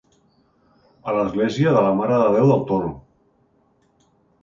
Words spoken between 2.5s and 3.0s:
del Toro.